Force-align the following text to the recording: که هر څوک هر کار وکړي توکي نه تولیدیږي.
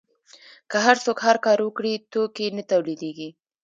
که 0.69 0.77
هر 0.85 0.97
څوک 1.05 1.17
هر 1.27 1.37
کار 1.45 1.59
وکړي 1.63 1.93
توکي 2.11 2.47
نه 2.57 2.63
تولیدیږي. 2.71 3.29